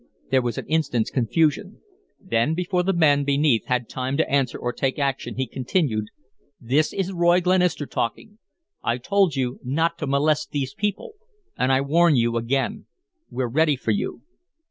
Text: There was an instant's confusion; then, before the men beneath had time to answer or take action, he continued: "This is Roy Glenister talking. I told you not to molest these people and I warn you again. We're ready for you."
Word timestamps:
There 0.31 0.41
was 0.41 0.57
an 0.57 0.65
instant's 0.65 1.11
confusion; 1.11 1.79
then, 2.19 2.55
before 2.55 2.81
the 2.81 2.91
men 2.91 3.23
beneath 3.23 3.65
had 3.65 3.87
time 3.87 4.17
to 4.17 4.27
answer 4.27 4.57
or 4.57 4.73
take 4.73 4.97
action, 4.97 5.35
he 5.35 5.45
continued: 5.45 6.05
"This 6.59 6.91
is 6.91 7.13
Roy 7.13 7.39
Glenister 7.39 7.85
talking. 7.85 8.39
I 8.83 8.97
told 8.97 9.35
you 9.35 9.59
not 9.63 9.99
to 9.99 10.07
molest 10.07 10.49
these 10.49 10.73
people 10.73 11.13
and 11.55 11.71
I 11.71 11.81
warn 11.81 12.15
you 12.15 12.35
again. 12.35 12.87
We're 13.29 13.45
ready 13.47 13.75
for 13.75 13.91
you." 13.91 14.23